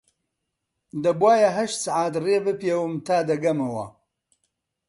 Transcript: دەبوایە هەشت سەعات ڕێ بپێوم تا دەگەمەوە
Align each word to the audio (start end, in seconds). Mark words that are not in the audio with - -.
دەبوایە 1.03 1.49
هەشت 1.57 1.77
سەعات 1.85 2.13
ڕێ 2.25 2.37
بپێوم 2.45 2.93
تا 3.07 3.17
دەگەمەوە 3.29 3.85